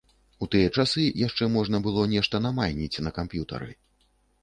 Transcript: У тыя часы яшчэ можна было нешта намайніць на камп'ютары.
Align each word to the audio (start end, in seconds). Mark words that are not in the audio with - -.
У 0.45 0.45
тыя 0.55 0.71
часы 0.77 1.03
яшчэ 1.27 1.49
можна 1.57 1.83
было 1.89 2.09
нешта 2.17 2.43
намайніць 2.49 3.01
на 3.09 3.17
камп'ютары. 3.23 3.73